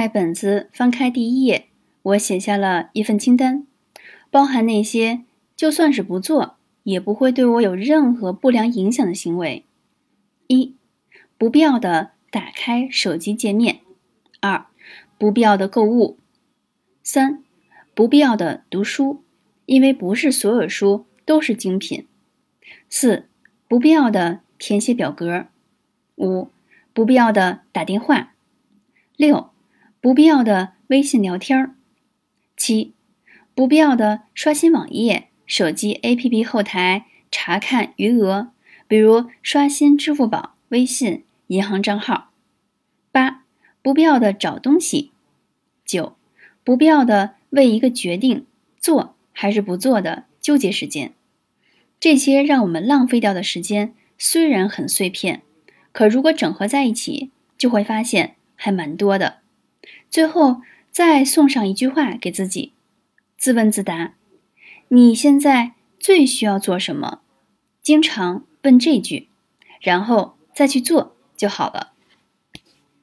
[0.00, 1.66] 在本子翻开第一页，
[2.00, 3.66] 我写下了一份清单，
[4.30, 9.66] 包含那些就算是不做，也不会对我有任何不良影响的行为：
[10.46, 10.74] 一、
[11.36, 13.80] 不必要的打开手机界面；
[14.40, 14.64] 二、
[15.18, 16.16] 不必要的购物；
[17.02, 17.44] 三、
[17.92, 19.22] 不必要的读书，
[19.66, 22.06] 因为不是所有书都是精品；
[22.88, 23.26] 四、
[23.68, 25.48] 不必要的填写表格；
[26.16, 26.48] 五、
[26.94, 28.28] 不必要的打电话；
[29.18, 29.50] 六、
[30.00, 31.74] 不必要的微信聊天儿；
[32.56, 32.94] 七、
[33.54, 38.50] 不必要的刷新网页、手机 APP 后台查看余额，
[38.88, 42.30] 比如刷新支付宝、微信、银行账号；
[43.12, 43.44] 八、
[43.82, 45.10] 不必要的找东西；
[45.84, 46.16] 九、
[46.64, 48.46] 不必要的为一个决定
[48.78, 51.12] 做还是不做的纠结时间。
[52.00, 55.42] 这些让我们浪费掉的时间虽然很碎片，
[55.92, 59.40] 可如果整合在一起，就会发现还蛮多的。
[60.10, 62.72] 最后再送上一句话给自己，
[63.38, 64.14] 自问自答：
[64.88, 67.20] 你现在最需要做什么？
[67.82, 69.28] 经常问这句，
[69.80, 71.92] 然后再去做就好了。